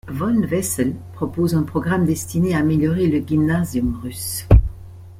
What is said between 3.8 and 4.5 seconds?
russe.